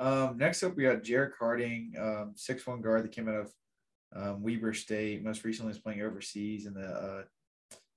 [0.00, 3.52] Um, next up, we got Jerrick Harding, um, six one guard that came out of
[4.16, 5.22] um, Weber State.
[5.22, 7.22] Most recently, is playing overseas in the uh,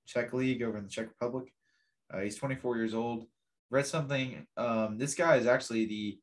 [0.06, 1.50] Czech League over in the Czech Republic.
[2.12, 3.24] Uh, he's 24 years old.
[3.70, 4.46] Read something.
[4.58, 6.18] Um, this guy is actually the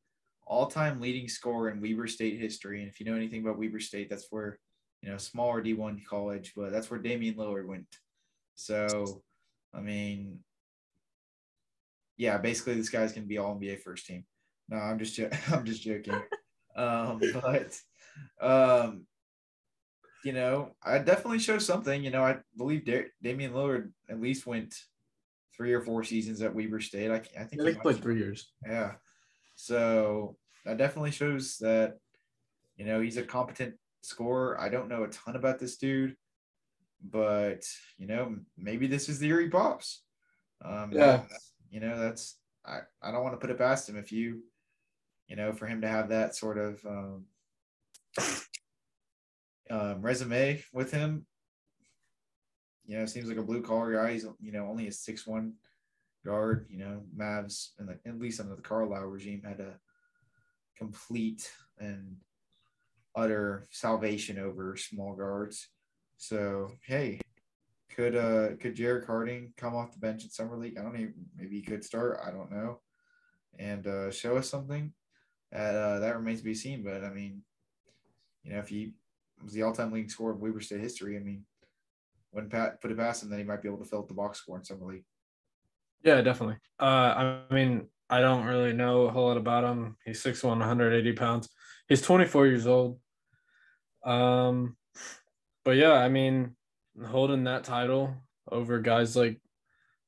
[0.45, 2.81] all-time leading scorer in Weber State history.
[2.81, 4.59] And if you know anything about Weber State, that's where
[5.01, 7.87] you know smaller D1 college, but that's where Damian Lillard went.
[8.53, 9.23] So,
[9.73, 10.41] I mean,
[12.17, 14.25] yeah, basically this guy's gonna be all NBA first team.
[14.71, 16.21] No, I'm just jo- I'm just joking.
[16.75, 17.77] um, but
[18.39, 19.05] um,
[20.23, 22.03] you know, I definitely show something.
[22.03, 24.75] You know, I believe da- Damian Lillard at least went
[25.55, 27.11] three or four seasons at Weber State.
[27.11, 28.51] I, I think Yeah, they played three years.
[28.65, 28.93] yeah.
[29.55, 31.97] So that definitely shows that,
[32.77, 34.59] you know, he's a competent scorer.
[34.59, 36.15] I don't know a ton about this dude,
[37.03, 37.63] but,
[37.97, 40.03] you know, maybe this is the year he pops.
[40.63, 41.23] Um, Yeah.
[41.69, 44.43] You know, that's, I, I don't want to put it past him if you,
[45.31, 47.25] you know, for him to have that sort of um,
[49.69, 51.25] um, resume with him.
[52.85, 54.11] You know, seems like a blue collar guy.
[54.11, 55.53] He's, you know, only a six one
[56.25, 56.67] guard.
[56.69, 59.79] You know, Mavs and the, at least under the Carlisle regime had a
[60.77, 62.17] complete and
[63.15, 65.69] utter salvation over small guards.
[66.17, 67.21] So hey,
[67.95, 70.77] could uh could Jerrick Harding come off the bench in summer league?
[70.77, 72.19] I don't even maybe he could start.
[72.21, 72.81] I don't know,
[73.57, 74.91] and uh, show us something.
[75.51, 76.83] That uh, that remains to be seen.
[76.83, 77.41] But I mean,
[78.43, 78.93] you know, if he
[79.43, 81.43] was the all-time leading scorer of Weber State history, I mean,
[82.31, 84.13] when Pat put it past him, then he might be able to fill up the
[84.13, 85.03] box score in summer league.
[86.03, 86.57] Yeah, definitely.
[86.79, 89.97] Uh, I mean, I don't really know a whole lot about him.
[90.05, 91.49] He's 6'1", 180 pounds.
[91.87, 92.99] He's 24 years old.
[94.03, 94.77] Um,
[95.63, 96.55] but yeah, I mean,
[97.05, 98.15] holding that title
[98.51, 99.39] over guys like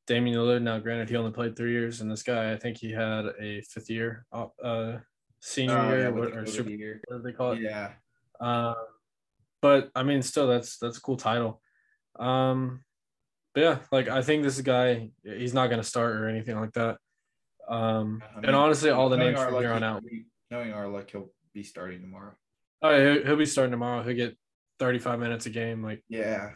[0.07, 0.61] Damian Lillard.
[0.63, 3.61] Now, granted, he only played three years, and this guy, I think he had a
[3.61, 4.97] fifth year, uh,
[5.43, 7.01] senior Oh, year, yeah, what, or super, year.
[7.07, 7.59] whatever they call it.
[7.59, 7.91] Yeah,
[8.39, 8.73] Uh,
[9.61, 11.61] but I mean, still, that's that's a cool title.
[12.17, 12.83] Um,
[13.53, 16.97] but yeah, like I think this guy, he's not gonna start or anything like that.
[17.67, 20.03] Um, I mean, and honestly, all the names from here on out.
[20.49, 22.33] Knowing our luck, he'll be starting tomorrow.
[22.81, 24.03] Oh, yeah, he'll, he'll be starting tomorrow.
[24.03, 24.37] He'll get
[24.79, 25.83] 35 minutes a game.
[25.83, 26.51] Like Yeah,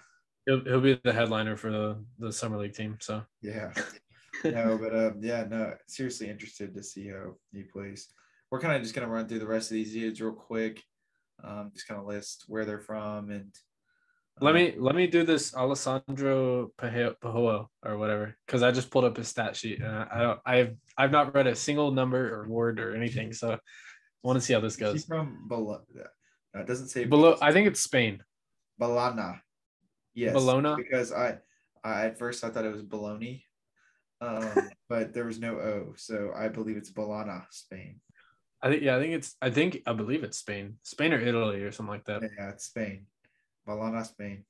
[0.45, 2.97] he'll, he'll be the headliner for the the summer league team.
[3.01, 3.71] So yeah.
[4.43, 5.73] no, but um, yeah, no.
[5.87, 8.07] Seriously interested to see how he plays.
[8.51, 10.83] We're kind of just gonna run through the rest of these dudes real quick.
[11.43, 13.53] Um, just kind of list where they're from and.
[14.41, 19.05] let um, me let me do this Alessandro Pajoa or whatever because I just pulled
[19.05, 22.33] up his stat sheet and I, I don't I've I've not read a single number
[22.33, 23.33] or word or anything.
[23.33, 23.57] So I
[24.23, 25.05] want to see how this goes.
[25.05, 25.83] from Bologna?
[26.53, 28.23] No, it doesn't say Below, I think it's Spain.
[28.79, 29.39] Bologna.
[30.13, 30.33] Yes.
[30.33, 30.75] Bologna?
[30.75, 31.37] Because I,
[31.83, 33.43] I at first I thought it was Bologna,
[34.21, 37.99] um, but there was no O, so I believe it's Bologna, Spain.
[38.61, 41.61] I think yeah, I think it's I think I believe it's Spain, Spain or Italy
[41.61, 42.23] or something like that.
[42.23, 43.05] Yeah, it's Spain.
[43.65, 44.43] Bologna, Spain.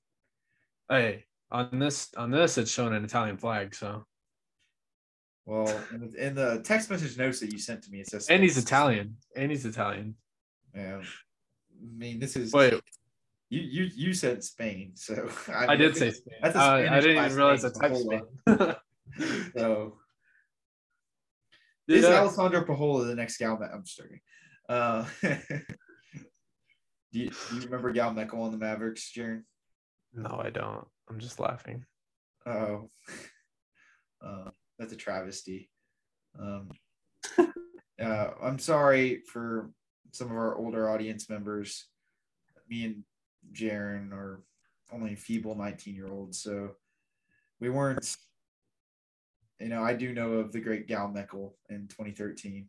[0.90, 3.75] Hey, on this on this it's showing an Italian flag.
[3.75, 4.06] So
[5.45, 5.68] Well,
[6.18, 9.18] in the, text message notes that you sent to me, it says and he's Italian,
[9.35, 10.16] and he's Italian.
[10.74, 11.01] Yeah.
[11.01, 12.74] I mean, this is Wait,
[13.50, 16.35] you you you said Spain, so I did say Spain.
[16.41, 17.97] That's a Spanish Uh, I didn't even realize I typed.
[17.97, 18.75] Spain.
[19.57, 19.97] So
[21.88, 22.20] is Yeah.
[22.22, 23.59] Alessandro Pajola the next Gal?
[23.62, 24.20] I'm just joking.
[24.70, 25.30] Uh, do,
[27.12, 29.44] you, do you remember Gal Mekel on the Mavericks, Jaren?
[30.14, 30.86] No, I don't.
[31.09, 31.86] I'm just laughing.
[32.46, 32.90] Oh,
[34.25, 35.70] uh, that's a travesty.
[36.40, 36.70] Um,
[38.02, 39.72] uh, I'm sorry for
[40.12, 41.88] some of our older audience members.
[42.69, 43.04] Me and
[43.54, 44.44] Jaren are
[44.92, 46.72] only feeble 19 year olds, so
[47.59, 48.16] we weren't.
[49.59, 52.68] You know, I do know of the great Gal Mekel in 2013,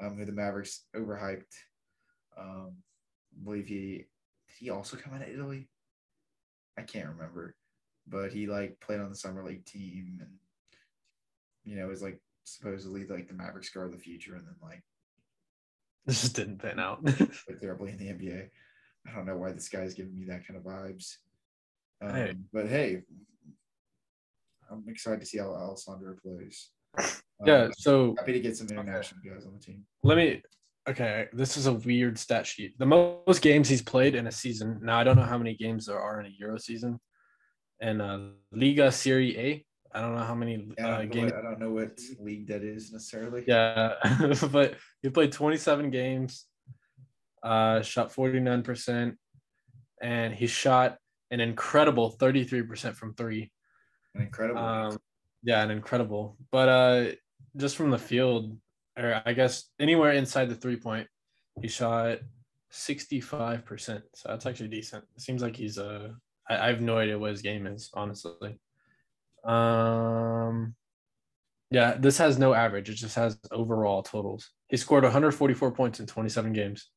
[0.00, 1.54] um, who the Mavericks overhyped.
[2.38, 2.72] Um,
[3.38, 4.06] I believe he
[4.48, 5.68] did he also come out of Italy?
[6.78, 7.54] I can't remember
[8.10, 10.30] but he like played on the summer league team and
[11.64, 14.82] you know was like supposedly like the Mavericks guard of the future and then like
[16.06, 17.04] This just didn't pan out.
[17.04, 18.48] played terribly in the NBA.
[19.06, 21.16] I don't know why this guy's giving me that kind of vibes.
[22.00, 22.34] Um, Hey.
[22.52, 23.02] But hey,
[24.70, 26.70] I'm excited to see how Alessandro plays.
[27.46, 27.64] yeah.
[27.64, 29.84] Um, So happy to get some international guys on the team.
[30.02, 30.42] let me.
[30.88, 32.78] Okay, this is a weird stat sheet.
[32.78, 34.80] The most games he's played in a season.
[34.82, 36.98] Now I don't know how many games there are in a Euro season,
[37.80, 38.18] and uh,
[38.52, 39.64] Liga Serie A.
[39.92, 41.32] I don't know how many Yeah, uh, games.
[41.32, 43.44] what, I don't know what league that is necessarily.
[43.46, 43.94] Yeah,
[44.52, 46.46] but he played 27 games,
[47.42, 49.16] uh, shot 49%,
[50.00, 50.96] and he shot
[51.30, 53.50] an incredible 33% from three.
[54.14, 54.60] An incredible.
[54.60, 54.98] Um,
[55.42, 56.36] yeah, an incredible.
[56.50, 57.04] But uh,
[57.56, 58.56] just from the field,
[58.96, 61.06] or I guess anywhere inside the three point,
[61.60, 62.18] he shot
[62.72, 64.02] 65%.
[64.14, 65.04] So that's actually decent.
[65.16, 66.14] It seems like he's a.
[66.48, 68.58] I, I have no idea what his game is, honestly.
[69.44, 70.74] Um,
[71.70, 72.90] yeah, this has no average.
[72.90, 74.50] It just has overall totals.
[74.68, 76.88] He scored 144 points in 27 games.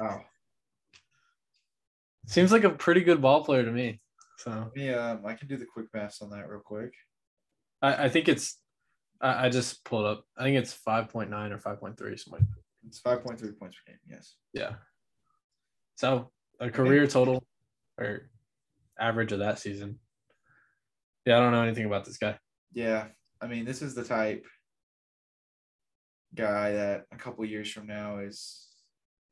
[0.00, 0.22] Wow.
[2.26, 4.00] Seems like a pretty good ball player to me.
[4.40, 6.94] So Yeah, um, I can do the quick maths on that real quick.
[7.82, 8.58] I, I think it's.
[9.20, 10.24] I, I just pulled up.
[10.36, 12.48] I think it's 5.9 or 5.3, something.
[12.86, 13.22] It's 5.3
[13.58, 13.98] points per game.
[14.08, 14.36] Yes.
[14.54, 14.74] Yeah.
[15.96, 17.44] So a career total
[17.98, 18.30] or
[18.98, 19.98] average of that season.
[21.26, 22.38] Yeah, I don't know anything about this guy.
[22.72, 23.08] Yeah.
[23.42, 24.46] I mean, this is the type
[26.34, 28.68] guy that a couple years from now is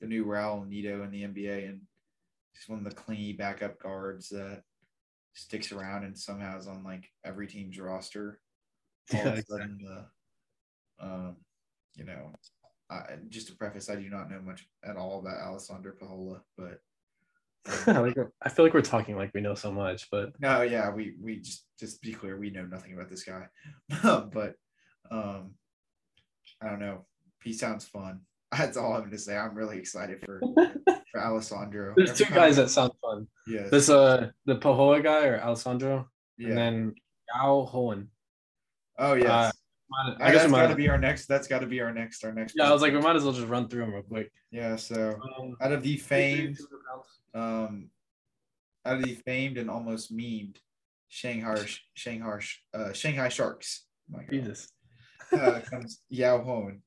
[0.01, 1.81] the new Raul Neto in the NBA and
[2.53, 4.63] he's one of the clingy backup guards that
[5.39, 8.41] sticks around and somehow is on like every team's roster.
[9.13, 10.07] All Yeah, of a sudden, the,
[11.01, 11.37] um,
[11.95, 12.33] you know,
[12.91, 16.81] I, just to preface, I do not know much at all about Alessandro Pajola, but
[17.87, 21.17] Like, I feel like we're talking like we know so much, but No, yeah, we
[21.21, 23.49] we just just be clear, we know nothing about this guy,
[24.03, 24.55] but
[25.11, 25.55] um,
[26.61, 27.07] I don't know.
[27.43, 28.21] He sounds fun.
[28.51, 29.37] That's all I'm gonna say.
[29.37, 30.49] I'm really excited for
[31.11, 31.95] for Alessandro.
[31.97, 33.27] there's Every two guys that sound fun.
[33.47, 33.69] Yeah.
[33.71, 36.49] This uh the Pahoa guy or Alessandro, yeah.
[36.49, 36.95] and then
[37.35, 38.09] Yao Hoen.
[38.99, 39.27] oh yes.
[39.29, 39.53] uh,
[39.91, 41.27] I I guess that's got to be our next.
[41.27, 42.25] That's got to be our next.
[42.25, 42.55] Our next.
[42.57, 44.31] Yeah, I was like, we might as well just run through them real quick.
[44.51, 44.77] Yeah.
[44.77, 46.59] So Um, out of the famed,
[47.35, 47.89] um,
[48.85, 50.57] out of the famed and almost memed
[51.09, 51.65] Shanghai
[51.95, 52.41] Shanghai
[52.75, 53.87] uh, Shanghai Sharks.
[54.11, 54.31] My God.
[54.31, 54.69] Jesus.
[55.33, 56.81] uh, comes Yao Hon,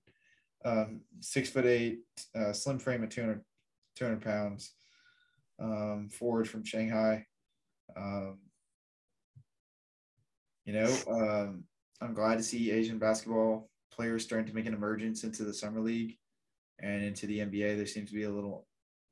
[0.65, 1.99] um, six foot eight,
[2.35, 3.41] uh, slim frame at 200,
[3.95, 4.73] 200 pounds,
[5.59, 7.25] um, forward from Shanghai.
[7.95, 8.39] Um,
[10.65, 11.63] you know, um,
[12.01, 15.81] I'm glad to see Asian basketball players starting to make an emergence into the summer
[15.81, 16.17] league
[16.79, 17.75] and into the NBA.
[17.75, 18.67] There seems to be a little,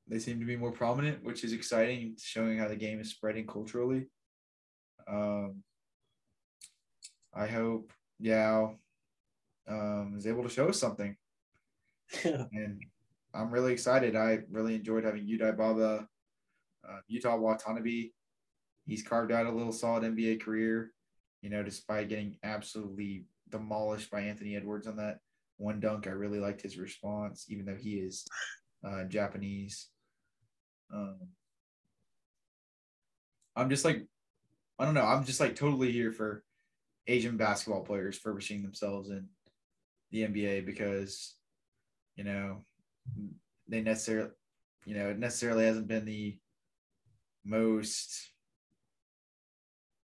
[0.08, 3.46] they seem to be more prominent, which is exciting, showing how the game is spreading
[3.46, 4.08] culturally.
[5.08, 5.64] Um,
[7.34, 8.76] I hope Yao
[9.68, 11.16] um, is able to show us something.
[12.24, 12.82] And
[13.34, 14.16] I'm really excited.
[14.16, 16.08] I really enjoyed having Yudai Baba,
[16.88, 18.10] uh, Yuta Watanabe.
[18.86, 20.92] He's carved out a little solid NBA career,
[21.42, 25.20] you know, despite getting absolutely demolished by Anthony Edwards on that
[25.58, 26.08] one dunk.
[26.08, 28.26] I really liked his response, even though he is
[28.84, 29.90] uh, Japanese.
[30.92, 31.20] Um,
[33.56, 34.06] I'm just like,
[34.80, 35.06] I don't know.
[35.06, 36.44] I'm just like totally here for
[37.06, 39.28] Asian basketball players furbishing themselves in
[40.12, 41.36] the NBA because,
[42.16, 42.64] you know,
[43.68, 44.30] they necessarily,
[44.86, 46.38] you know, it necessarily hasn't been the
[47.46, 48.32] most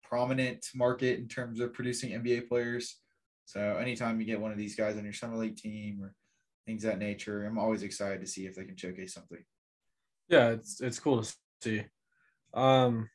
[0.03, 2.98] prominent market in terms of producing NBA players.
[3.45, 6.13] So anytime you get one of these guys on your summer league team or
[6.65, 9.44] things that nature, I'm always excited to see if they can showcase something.
[10.30, 11.83] Yeah, it's it's cool to see.
[12.53, 13.09] Um,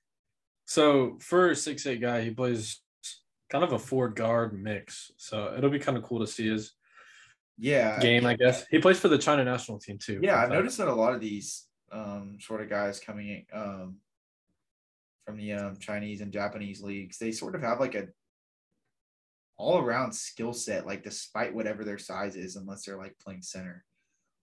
[0.66, 2.80] so for a six eight guy, he plays
[3.50, 5.10] kind of a forward guard mix.
[5.16, 6.72] So it'll be kind of cool to see his
[7.58, 8.66] Yeah, game, I guess.
[8.70, 10.20] He plays for the China national team too.
[10.22, 13.96] Yeah, I've noticed that a lot of these um, sort of guys coming in um,
[15.24, 18.08] from the um, Chinese and Japanese leagues, they sort of have like a
[19.56, 23.84] all around skill set, like despite whatever their size is, unless they're like playing center.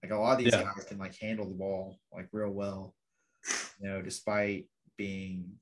[0.02, 0.64] Like a lot of these Yeah.
[0.64, 2.94] guys can like handle the ball like real well,
[3.80, 5.52] you know, despite being,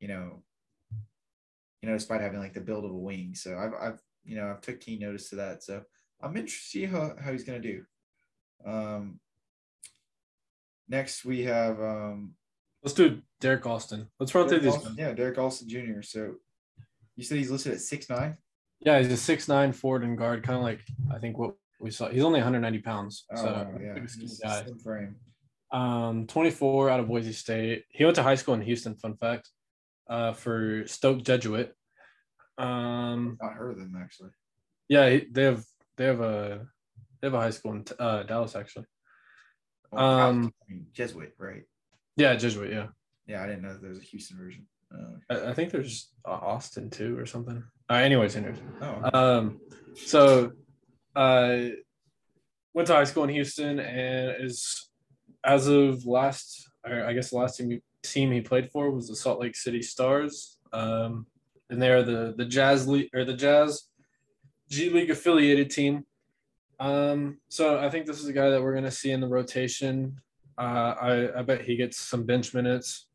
[0.00, 0.42] you know,
[1.82, 3.34] you know, despite having like the build of a wing.
[3.34, 5.62] So I've, I've, you know, I've took keen notice to that.
[5.62, 5.82] So
[6.22, 7.84] I'm interested to see how, how he's gonna do.
[8.64, 9.20] Um,
[10.88, 12.34] next we have um,
[12.82, 14.08] Let's do Derrick Alston.
[14.20, 14.96] Let's run through Derek these.
[14.96, 16.02] Yeah, Derrick Alston Jr.
[16.02, 16.34] So
[17.16, 18.36] you said he's listed at six nine.
[18.80, 20.80] Yeah, he's a six nine forward and guard, kind of like
[21.12, 22.08] I think what we saw.
[22.08, 24.64] He's only 190 pounds, Oh so yeah, he's guy.
[24.82, 25.16] frame.
[25.72, 27.84] Um, 24 out of Boise State.
[27.90, 28.94] He went to high school in Houston.
[28.94, 29.50] Fun fact,
[30.08, 31.74] uh, for Strake Jesuit.
[32.56, 34.30] Um, Not heard of them actually.
[34.88, 35.64] yeah, they have
[35.96, 36.66] they have a
[37.20, 38.86] they have a high school in uh, Dallas actually.
[39.92, 41.62] Um, I mean, Jesuit, right?
[42.16, 42.72] Yeah, Jesuit.
[42.72, 42.86] Yeah,
[43.26, 44.66] Yeah, I didn't know there was a Houston version.
[44.92, 47.62] Uh, I, I think there's uh, Austin too or something.
[47.90, 48.58] Uh, anyways, anyways.
[48.82, 49.60] oh, Um,
[49.94, 50.52] so,
[51.14, 51.58] uh,
[52.74, 54.90] went to high school in Houston and is,
[55.44, 59.16] as of last, or I guess the last team, team he played for was the
[59.16, 60.58] Salt Lake City Stars.
[60.72, 61.26] Um,
[61.70, 63.88] and they're the the Jazz League or the Jazz
[64.68, 66.04] G League affiliated team.
[66.78, 70.20] Um, so I think this is a guy that we're gonna see in the rotation.
[70.58, 73.06] Uh, I I bet he gets some bench minutes.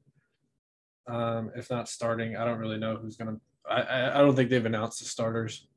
[1.08, 3.38] Um, if not starting, I don't really know who's gonna.
[3.70, 5.68] I I, I don't think they've announced the starters.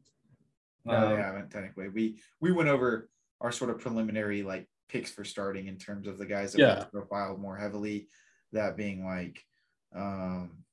[0.85, 1.89] No, Um, they haven't technically.
[1.89, 3.09] We we went over
[3.41, 6.85] our sort of preliminary like picks for starting in terms of the guys that Yeah.
[6.93, 8.09] we profiled more heavily.
[8.53, 9.43] That being like
[9.95, 10.65] um,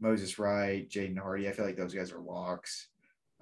[0.00, 1.48] Moses Wright, Jaden Hardy.
[1.48, 2.88] I feel like those guys are locks.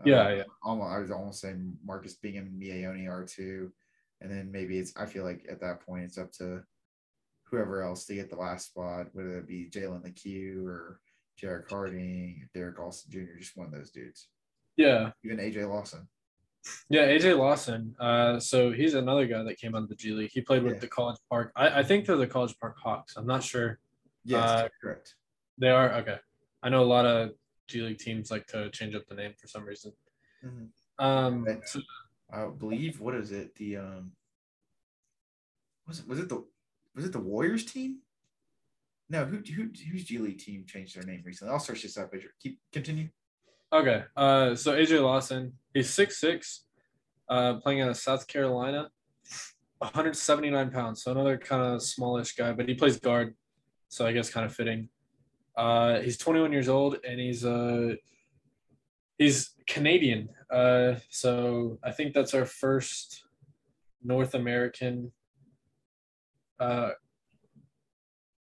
[0.05, 0.43] Yeah, Uh, yeah.
[0.63, 3.73] Almost, I was almost saying Marcus Bingham and Miaoni are two,
[4.21, 4.93] and then maybe it's.
[4.97, 6.63] I feel like at that point it's up to
[7.45, 11.01] whoever else to get the last spot, whether it be Jalen Lecque or
[11.41, 14.29] Jerrick Harding, Derrick Alston Jr., just one of those dudes.
[14.77, 16.07] Yeah, Even AJ Lawson.
[16.91, 17.07] yeah.
[17.07, 17.95] AJ Lawson.
[17.99, 20.31] Uh, so he's another guy that came out of the G League.
[20.33, 20.79] He played with Yeah.
[20.81, 21.53] the College Park.
[21.57, 23.17] I, I think they're the College Park Hawks.
[23.17, 23.79] I'm not sure.
[24.25, 25.15] Yes, Uh, correct.
[25.57, 26.19] They are okay.
[26.63, 27.31] I know a lot of
[27.69, 29.93] G League teams like to change up the name for some reason.
[30.45, 30.69] Mhm.
[30.99, 31.81] Um, so-
[32.33, 33.55] I believe what is it?
[33.55, 34.13] The um
[35.87, 36.45] was it was it the
[36.95, 38.01] was it the Warriors team?
[39.09, 41.53] No, who who whose G League team changed their name recently?
[41.53, 43.09] I'll search this up you keep continue.
[43.73, 44.05] okay.
[44.17, 46.67] Uh, so AJ Lawson, he's six six,
[47.29, 48.91] uh, playing out of South Carolina,
[49.79, 51.03] 179 pounds.
[51.05, 53.37] So another kind of smallish guy, but he plays guard,
[53.89, 54.89] so I guess kind of fitting.
[55.57, 57.95] Uh, he's 21 years old and he's uh
[59.19, 60.29] he's Canadian.
[60.51, 63.25] Uh, so I think that's our first
[64.03, 65.13] North American.
[66.61, 66.91] Uh,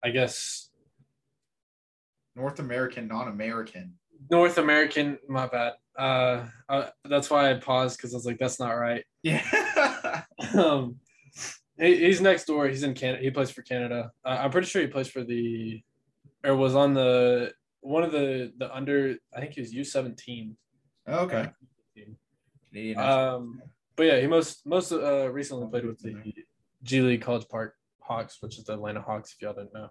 [0.04, 0.70] I guess
[2.34, 3.94] North American, non-American.
[4.30, 5.18] North American.
[5.28, 5.74] My bad.
[5.98, 9.04] Uh, uh that's why I paused because I was like, that's not right.
[9.22, 10.22] Yeah.
[10.58, 10.96] um,
[11.78, 12.68] he, he's next door.
[12.68, 13.22] He's in Canada.
[13.22, 14.10] He plays for Canada.
[14.24, 15.82] Uh, I'm pretty sure he plays for the,
[16.44, 19.16] or was on the one of the the under.
[19.34, 20.54] I think he was U17.
[21.08, 21.50] okay.
[22.72, 22.98] Canadian.
[22.98, 23.62] Um,
[23.96, 26.16] but yeah, he most most uh recently played with the
[26.82, 29.34] G League College Park Hawks, which is the Atlanta Hawks.
[29.34, 29.88] If y'all didn't know,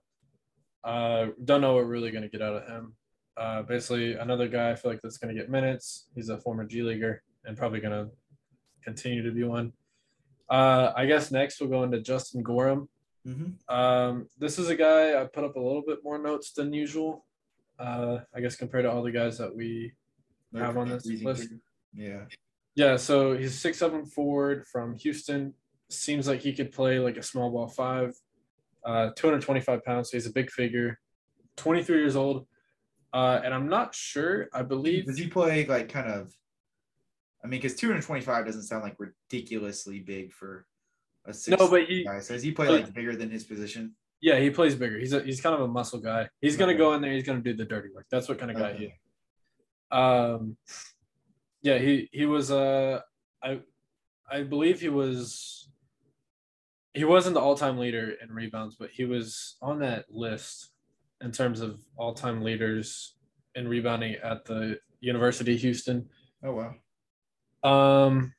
[0.84, 2.96] uh, don't know what we're really gonna get out of him.
[3.38, 6.08] Uh, basically another guy I feel like that's gonna get minutes.
[6.16, 8.10] He's a former G leaguer and probably gonna
[8.84, 9.74] continue to be one.
[10.50, 12.90] Uh, I guess next we'll go into Justin Gorham.
[13.26, 13.54] Mhm.
[13.70, 17.26] Um, this is a guy I put up a little bit more notes than usual.
[17.78, 19.94] Uh, I guess compared to all the guys that we
[20.56, 21.50] have on this list.
[21.50, 21.60] too.
[21.94, 22.26] Yeah.
[22.76, 25.54] Yeah, so he's six seven forward from Houston.
[25.90, 28.14] Seems like he could play like a small ball five.
[28.84, 31.00] Uh, 225 pounds, so he's a big figure.
[31.58, 32.48] 23 years old.
[33.14, 34.48] Uh, and I'm not sure.
[34.54, 36.34] I believe Does he play like kind of?
[37.44, 40.66] I mean, because 225 doesn't sound like ridiculously big for
[41.26, 41.60] a six.
[41.60, 42.20] no, but he guy.
[42.20, 43.96] So does he play like bigger than his position?
[44.24, 45.00] yeah, he plays bigger.
[45.00, 46.30] He's a, he's kind of a muscle guy.
[46.42, 46.78] He's gonna Okay.
[46.80, 48.06] go in there, he's gonna do the dirty work.
[48.12, 48.92] That's what kind of guy he is.
[49.92, 50.58] Um
[51.64, 53.02] yeah, he he was uh
[53.44, 53.62] I
[54.30, 55.70] I believe he was
[56.94, 60.72] he wasn't the all-time leader in rebounds, but he was on that list
[61.22, 63.16] in terms of all-time leaders
[63.56, 66.10] in rebounding at the University of Houston.
[66.44, 66.54] Oh
[67.64, 68.04] wow.
[68.08, 68.34] Um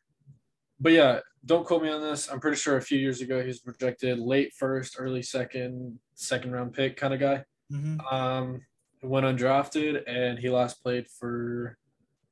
[0.80, 2.30] but yeah, don't quote me on this.
[2.30, 6.52] I'm pretty sure a few years ago he was projected late first, early second, second
[6.52, 7.44] round pick kind of guy.
[7.72, 8.00] Mm-hmm.
[8.14, 8.62] Um
[9.02, 11.76] went undrafted and he last played for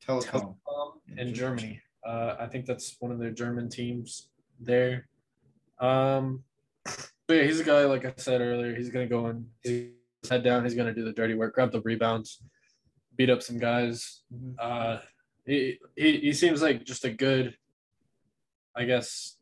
[0.06, 0.54] Telecom.
[0.64, 1.62] Telekom In in Germany.
[1.62, 1.82] Germany.
[2.06, 4.28] Uh, I think that's one of their German teams
[4.60, 5.08] there.
[5.80, 6.44] Um,
[6.84, 8.74] but yeah, he's a guy like I said earlier.
[8.74, 9.90] He's gonna go in, he's
[10.30, 10.64] head down.
[10.64, 12.42] He's gonna do the dirty work, grab the rebounds,
[13.16, 14.22] beat up some guys.
[14.32, 14.54] Mhm.
[14.58, 14.98] Uh,
[15.44, 17.56] he he, he seems like just a good,
[18.76, 19.36] I guess,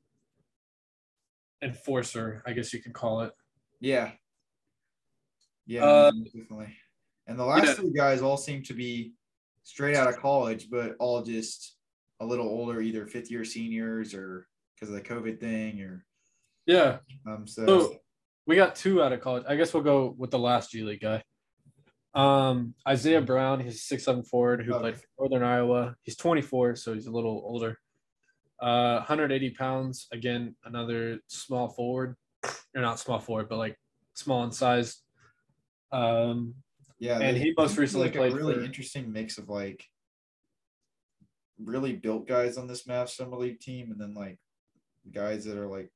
[1.62, 2.42] enforcer.
[2.46, 3.32] I guess you can call it.
[3.80, 4.12] Yeah.
[5.66, 6.74] Yeah, Uh, definitely.
[7.26, 7.74] And the last yeah.
[7.74, 9.12] three guys all seem to be
[9.62, 11.76] straight out of college, but all just
[12.20, 16.06] a little older, either fifth year seniors or because of the COVID thing, or
[16.66, 16.98] Yeah.
[17.26, 17.46] um.
[17.46, 17.96] So, So
[18.46, 19.44] we got two out of college.
[19.46, 21.22] I guess we'll go with the last G League guy.
[22.14, 24.80] Um, Isaiah Brown, he's a six seven forward who Okay.
[24.80, 25.96] played for Northern Iowa.
[26.02, 27.78] He's 24, so he's a little older.
[28.60, 30.08] Uh, 180 pounds.
[30.12, 32.16] Again, another small forward,
[32.74, 33.78] or not small forward, but like
[34.14, 35.02] small in size.
[35.92, 36.54] Um,
[36.98, 39.84] yeah, and they- he most recently like a played really for- interesting mix of like
[41.62, 44.38] really built guys on this Mavs summer league team, and then like
[45.12, 45.90] guys that are like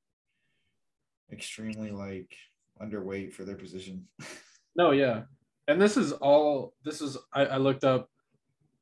[1.32, 2.34] extremely like
[2.80, 4.06] underweight for their position.
[4.76, 5.22] no, yeah,
[5.68, 6.74] and this is all.
[6.84, 8.08] This is I, I looked up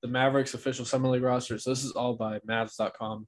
[0.03, 1.59] the Mavericks official summer league roster.
[1.59, 3.27] So this is all by Mavs.com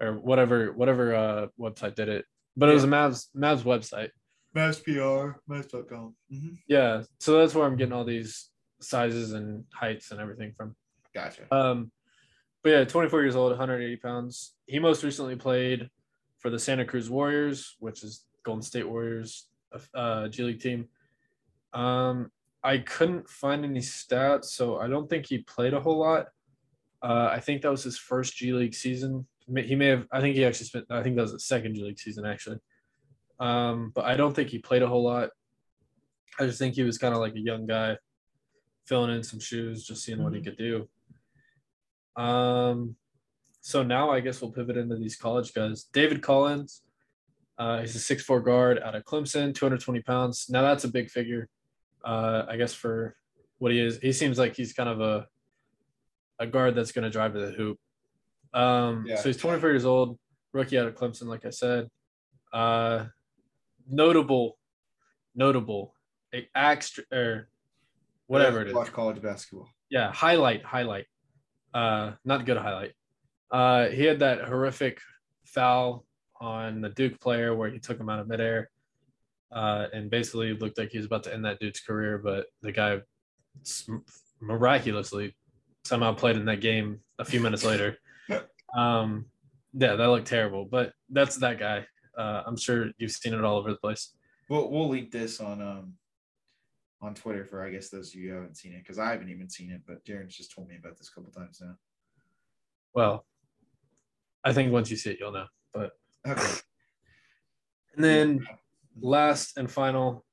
[0.00, 2.24] or whatever whatever uh website did it.
[2.56, 4.10] But it was a Mavs Mavs website.
[4.56, 6.14] Mavs PR, Mavs.com.
[6.32, 6.54] Mm-hmm.
[6.66, 8.50] Yeah, so that's where I'm getting all these
[8.80, 10.74] sizes and heights and everything from.
[11.14, 11.42] Gotcha.
[11.54, 11.90] Um,
[12.62, 14.54] but yeah, 24 years old, 180 pounds.
[14.66, 15.88] He most recently played
[16.38, 19.46] for the Santa Cruz Warriors, which is Golden State Warriors,
[19.94, 20.88] uh, G League team.
[21.72, 22.30] Um,
[22.62, 26.26] I couldn't find any stats, so I don't think he played a whole lot.
[27.02, 29.26] Uh, I think that was his first G League season.
[29.56, 30.06] He may have.
[30.12, 30.86] I think he actually spent.
[30.90, 32.58] I think that was the second G League season actually.
[33.40, 35.30] Um, but I don't think he played a whole lot.
[36.38, 37.96] I just think he was kind of like a young guy,
[38.86, 40.88] filling in some shoes, just seeing what he could do.
[42.16, 42.96] Um,
[43.60, 45.84] so now I guess we'll pivot into these college guys.
[45.92, 46.82] David Collins,
[47.58, 50.46] uh, he's a six four guard out of Clemson, 220 pounds.
[50.48, 51.48] Now that's a big figure,
[52.04, 53.16] uh, I guess for
[53.58, 53.98] what he is.
[53.98, 55.26] He seems like he's kind of a
[56.40, 57.78] a guard that's going to drive to the hoop.
[58.54, 59.16] Um, yeah.
[59.16, 60.18] So he's 24 years old,
[60.52, 61.88] rookie out of Clemson, like I said.
[62.52, 63.06] Uh,
[63.88, 64.58] notable,
[65.34, 65.94] notable,
[66.54, 67.48] extra or
[68.26, 68.74] whatever it is.
[68.74, 69.68] Watch college basketball.
[69.90, 71.06] Yeah, highlight, highlight.
[71.74, 72.92] Uh, not good highlight.
[73.50, 75.00] Uh, he had that horrific
[75.44, 76.04] foul
[76.40, 78.70] on the Duke player where he took him out of midair.
[79.50, 82.70] Uh, and basically looked like he was about to end that dude's career, but the
[82.70, 82.98] guy
[84.40, 85.34] miraculously
[85.84, 87.96] somehow played in that game a few minutes later.
[88.76, 89.26] Um,
[89.74, 91.86] yeah, that looked terrible, but that's that guy.
[92.16, 94.14] Uh, I'm sure you've seen it all over the place.
[94.48, 95.94] We'll we'll link this on um
[97.00, 99.30] on Twitter for I guess those of you who haven't seen it because I haven't
[99.30, 101.76] even seen it, but Jaren's just told me about this a couple times now.
[102.94, 103.26] Well,
[104.44, 105.46] I think once you see it, you'll know.
[105.72, 105.92] But
[106.26, 106.54] okay.
[107.94, 108.46] And then
[109.00, 110.24] last and final,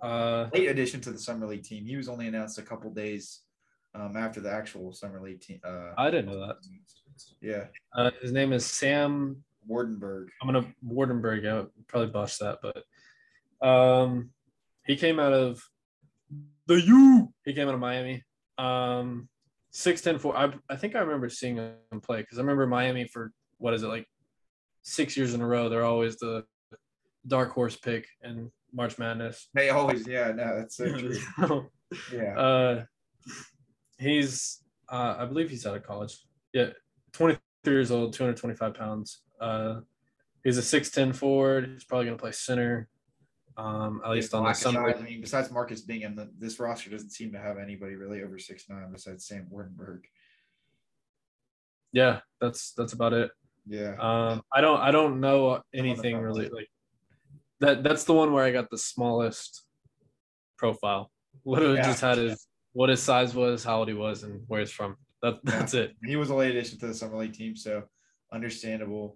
[0.00, 1.84] uh, late addition to the summer league team.
[1.84, 3.40] He was only announced a couple days
[3.94, 5.60] um, after the actual summer league team.
[5.62, 6.56] Uh, I didn't know that.
[7.40, 7.64] Yeah.
[7.94, 10.28] Uh, his name is Sam Waardenburg.
[10.40, 11.46] I'm gonna Waardenburg.
[11.46, 14.30] I probably botched that, but um,
[14.86, 15.62] he came out of
[16.66, 17.32] the U.
[17.44, 18.24] He came out of Miami.
[18.58, 19.28] Um,
[19.70, 20.36] six ten four.
[20.36, 23.82] I I think I remember seeing him play because I remember Miami for what is
[23.82, 24.06] it like
[24.82, 25.68] six years in a row.
[25.68, 26.44] They're always the
[27.26, 29.48] dark horse pick in March Madness.
[29.54, 31.70] They always, yeah, no, that's so true.
[32.12, 32.38] yeah.
[32.38, 32.84] Uh,
[33.98, 36.18] he's, uh, I believe he's out of college.
[36.52, 36.70] Yeah,
[37.12, 39.20] 23 years old, 225 pounds.
[39.40, 39.80] Uh,
[40.44, 41.70] he's a 6'10 forward.
[41.72, 42.88] He's probably going to play center.
[43.56, 44.94] Um, at least on the summer.
[44.96, 48.38] I mean, besides Marcus Bingham, the, this roster doesn't seem to have anybody really over
[48.38, 50.00] six nine besides Sam Waardenburg.
[51.92, 53.30] Yeah, that's that's about it.
[53.66, 53.96] Yeah.
[53.98, 56.68] Um, I don't I don't know anything really like
[57.58, 57.82] that.
[57.82, 59.62] That's the one where I got the smallest
[60.56, 61.10] profile.
[61.44, 61.86] Literally yeah.
[61.86, 64.96] just had his what his size was, how old he was, and where he's from.
[65.22, 65.82] That, that's yeah.
[65.82, 65.96] it.
[66.04, 67.84] He was a late addition to the summer league team, so
[68.32, 69.14] understandable.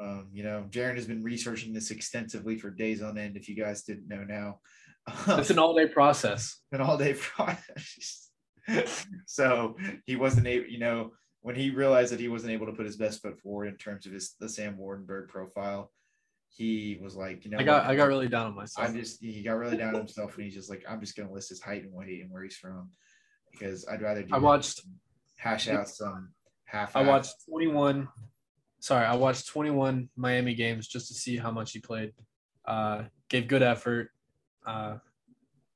[0.00, 3.36] Um, you know, Jaren has been researching this extensively for days on end.
[3.36, 4.60] If you guys didn't know now,
[5.38, 6.60] it's an all day process.
[6.72, 8.28] An all day process.
[9.26, 12.86] so he wasn't able, you know, when he realized that he wasn't able to put
[12.86, 15.90] his best foot forward in terms of his the Sam Waardenburg profile,
[16.48, 18.88] he was like, you know, I got I got really down on myself.
[18.88, 21.32] I just he got really down on himself, and he's just like, I'm just gonna
[21.32, 22.90] list his height and weight and where he's from,
[23.50, 24.24] because I'd rather.
[24.30, 24.82] I watched
[25.42, 26.30] hash out some
[26.64, 26.94] half.
[26.94, 28.08] I watched 21.
[28.78, 32.12] Sorry, I watched 21 Miami games just to see how much he played.
[32.64, 34.10] Uh, gave good effort.
[34.64, 34.98] Uh,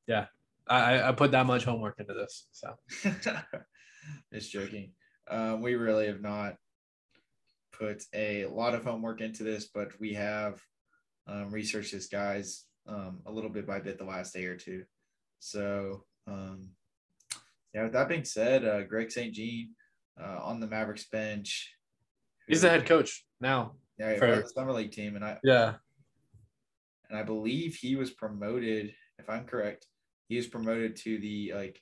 [0.07, 0.27] yeah,
[0.69, 2.47] I, I put that much homework into this.
[2.53, 2.75] So,
[4.33, 4.93] just joking.
[5.29, 6.55] Um, we really have not
[7.73, 10.61] put a lot of homework into this, but we have
[11.27, 14.85] um, researched this guys um, a little bit by bit the last day or two.
[15.41, 16.71] So, um,
[17.75, 19.35] yeah, with that being said, uh, Greg St.
[19.35, 19.71] Jean
[20.21, 21.73] uh, on the Mavericks bench.
[22.47, 23.73] He's the head coach now.
[23.99, 25.75] Yeah, for the summer league team, and I yeah,
[27.09, 28.95] and I believe he was promoted.
[29.19, 29.87] If I'm correct,
[30.29, 31.81] he was promoted to the like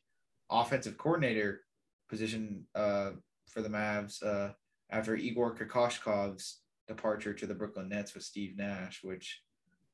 [0.51, 1.63] offensive coordinator
[2.09, 3.11] position uh,
[3.49, 4.53] for the Mavs uh,
[4.91, 9.43] after Igor Kokoshkov's departure to the Brooklyn Nets with Steve Nash, which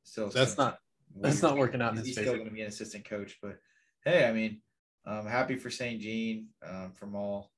[0.03, 0.79] still that's not
[1.21, 1.99] that's not working out.
[1.99, 3.59] He's still going to be an assistant coach, but
[4.05, 4.61] hey, I mean,
[5.07, 6.01] I'm happy for St.
[6.01, 7.51] Jean um, from all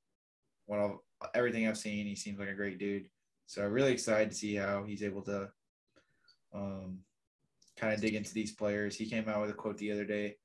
[0.66, 2.06] what I'll, everything I've seen.
[2.06, 3.08] He seems like a great dude,
[3.46, 5.50] so I'm really excited to see how he's able to
[6.54, 6.98] um,
[7.76, 8.96] kind of dig into these players.
[8.96, 10.36] He came out with a quote the other day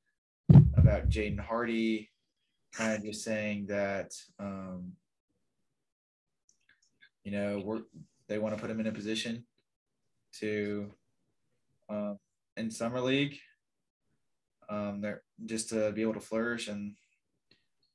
[0.76, 2.10] about Jaden Hardy,
[2.74, 4.14] kind of just saying that.
[4.40, 4.94] Um,
[7.28, 7.82] you know, we're,
[8.30, 9.44] they want to put him in a position
[10.40, 10.90] to
[11.90, 12.18] um,
[12.56, 13.38] in summer league.
[14.70, 16.96] Um, they're just to be able to flourish and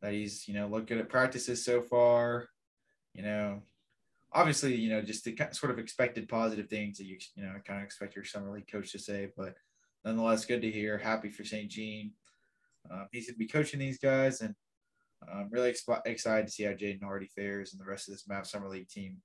[0.01, 2.49] that he's you know looked good at practices so far.
[3.15, 3.63] You know,
[4.33, 7.81] obviously you know just the sort of expected positive things that you you know kind
[7.81, 9.55] of expect your summer league coach to say, but
[10.05, 10.99] nonetheless good to hear.
[10.99, 11.71] Happy for St.
[11.71, 12.13] Jean.
[12.91, 14.55] Um, he's going to be coaching these guys, and
[15.33, 18.27] I'm really exp- excited to see how Jaden Hardy fares and the rest of this
[18.27, 19.19] Mav Summer League team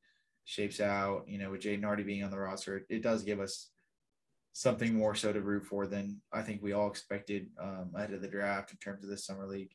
[0.46, 1.24] shapes out.
[1.28, 3.70] You know, with Jaden Hardy being on the roster, it, it, does give us
[4.58, 8.24] something more so to root for than I think we all expected um, ahead of
[8.24, 9.70] the draft in terms of the Summer League.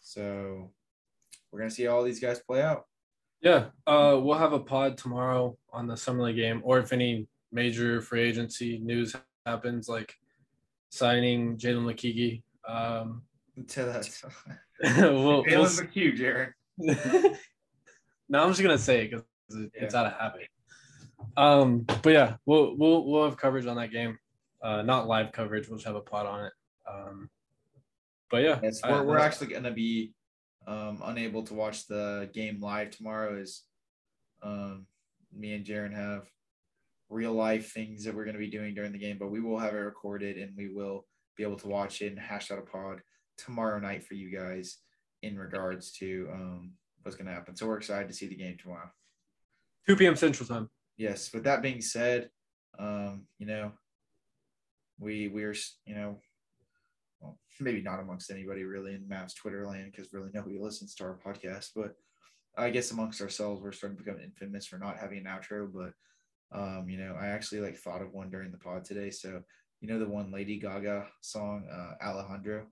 [0.00, 0.72] So
[1.52, 2.86] we're gonna see all these guys play out.
[3.40, 7.28] Yeah, uh, we'll have a pod tomorrow on the summer league game, or if any
[7.52, 9.14] major free agency news
[9.46, 10.12] happens, like
[10.90, 12.42] signing Jalen Lakigi.
[12.66, 13.22] Um,
[13.68, 14.08] To that.
[14.98, 16.52] we'll, we'll Jalen McHugh, Jaren.
[18.28, 19.24] no, I'm just gonna say it because
[19.72, 20.48] it's out of habit.
[21.36, 24.18] Um, but yeah, we'll we'll we'll have coverage on that game.
[24.62, 25.68] Uh, not live coverage.
[25.68, 26.52] We'll just have a pod on it.
[26.90, 27.30] Um,
[28.30, 30.14] but yeah, Yes, we're, we're actually gonna be
[30.66, 33.40] um, unable to watch the game live tomorrow.
[33.40, 33.62] As
[34.42, 34.86] um,
[35.32, 36.24] me and Jaren have
[37.10, 39.74] real life things that we're gonna be doing during the game, but we will have
[39.74, 41.06] it recorded and we will
[41.36, 43.00] be able to watch it and hash out a pod
[43.36, 44.78] tomorrow night for you guys
[45.22, 47.56] in regards to um, what's gonna happen.
[47.56, 48.90] So we're excited to see the game tomorrow.
[49.86, 50.16] 2 p.m.
[50.16, 50.70] Central Time.
[50.96, 52.30] Yes with that being said
[52.78, 53.72] um you know
[54.98, 55.54] we we're
[55.86, 56.18] you know
[57.20, 61.04] well maybe not amongst anybody really in Mavs twitter land because really nobody listens to
[61.04, 61.94] our podcast but
[62.56, 65.92] i guess amongst ourselves we're starting to become infamous for not having an outro but
[66.56, 69.42] um you know i actually like thought of one during the pod today so
[69.80, 72.66] you know the one lady gaga song uh alejandro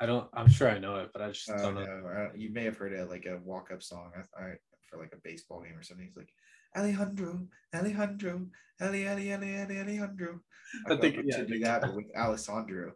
[0.00, 0.28] I don't.
[0.32, 1.84] I'm sure I know it, but I just uh, don't know.
[1.84, 4.52] no, uh, you may have heard it like a walk-up song I, I,
[4.88, 6.06] for like a baseball game or something.
[6.06, 6.32] He's like,
[6.76, 8.46] Alejandro, Alejandro,
[8.80, 10.40] Ali, Ali, Ali, Ali, Alejandro.
[10.88, 12.92] I, I think- yeah, should do that, but with Alessandro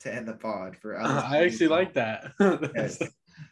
[0.00, 2.32] to end the pod for uh, I actually like that.
[2.74, 3.02] Yes.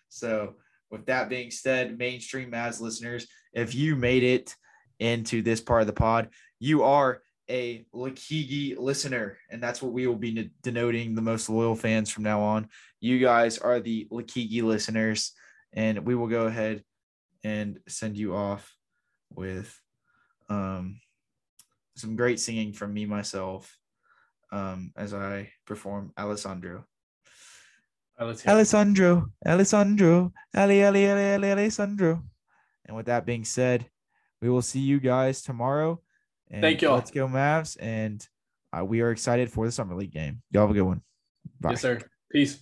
[0.08, 0.54] So,
[0.90, 4.54] with that being said, mainstream Mavs listeners, if you made it
[5.00, 6.28] into this part of the pod,
[6.60, 11.74] you are a Lakigi listener, and that's what we will be denoting the most loyal
[11.74, 12.68] fans from now on.
[13.00, 15.32] You guys are the Lakigi listeners,
[15.72, 16.82] and we will go ahead
[17.44, 18.75] and send you off
[19.34, 19.80] with
[20.48, 21.00] um,
[21.94, 23.78] some great singing from me myself
[24.52, 26.84] um, as I perform Alessandro.
[28.18, 28.54] All right, let's hear it.
[28.54, 32.22] Alessandro, Alessandro, Ali, Ali, Ali, Ali, Alessandro.
[32.86, 33.88] And with that being said,
[34.40, 36.00] we will see you guys tomorrow.
[36.50, 36.94] And Thank y'all.
[36.94, 37.76] Let's go, Mavs.
[37.80, 38.26] And
[38.72, 40.42] uh, we are excited for the Summer League game.
[40.50, 41.02] Y'all have a good one.
[41.60, 41.70] Bye.
[41.70, 42.00] Yes, sir.
[42.30, 42.60] Peace.